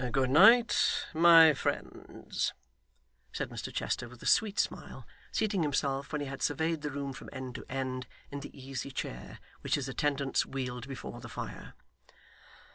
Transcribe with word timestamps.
'Good 0.11 0.31
night, 0.31 1.05
my 1.13 1.53
friends,' 1.53 2.53
said 3.31 3.51
Mr 3.51 3.71
Chester 3.71 4.09
with 4.09 4.23
a 4.23 4.25
sweet 4.25 4.57
smile, 4.57 5.05
seating 5.31 5.61
himself, 5.61 6.11
when 6.11 6.21
he 6.21 6.27
had 6.27 6.41
surveyed 6.41 6.81
the 6.81 6.89
room 6.89 7.13
from 7.13 7.29
end 7.31 7.53
to 7.53 7.65
end, 7.69 8.07
in 8.31 8.39
the 8.39 8.59
easy 8.59 8.89
chair 8.89 9.37
which 9.59 9.75
his 9.75 9.87
attendants 9.87 10.43
wheeled 10.43 10.87
before 10.87 11.21
the 11.21 11.29
fire. 11.29 11.75